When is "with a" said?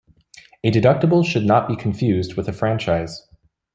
2.33-2.53